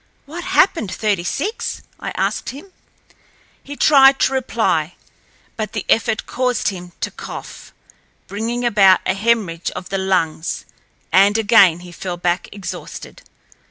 "What 0.25 0.43
happened, 0.43 0.91
Thirty 0.91 1.23
six?" 1.23 1.83
I 1.99 2.09
asked 2.17 2.49
him. 2.49 2.73
He 3.63 3.75
tried 3.75 4.17
to 4.21 4.33
reply, 4.33 4.95
but 5.55 5.73
the 5.73 5.85
effort 5.87 6.25
caused 6.25 6.69
him 6.69 6.93
to 7.01 7.11
cough, 7.11 7.71
bringing 8.25 8.65
about 8.65 9.01
a 9.05 9.13
hemorrhage 9.13 9.69
of 9.75 9.89
the 9.89 9.99
lungs 9.99 10.65
and 11.11 11.37
again 11.37 11.81
he 11.81 11.91
fell 11.91 12.17
back 12.17 12.49
exhausted. 12.51 13.21